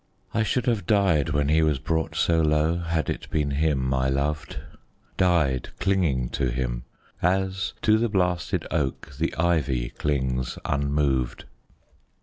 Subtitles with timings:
[0.33, 4.09] I should have died when he was brought so low, Had it been him I
[4.09, 4.59] loved,
[5.15, 6.85] Died clinging to him,
[7.21, 11.45] as to the blasted oak The ivy clings unmoved.